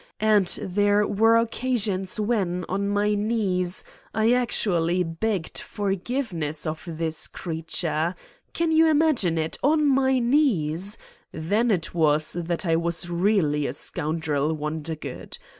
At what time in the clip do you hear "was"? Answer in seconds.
11.93-12.33, 12.77-13.11